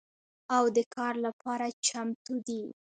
او 0.55 0.63
د 0.75 0.77
کار 0.95 1.13
لپاره 1.25 1.65
چمتو 1.87 2.33
دي 2.47 2.63